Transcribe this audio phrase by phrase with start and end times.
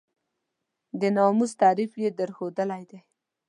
[0.99, 2.99] د ناموس تعریف یې درښودلی دی.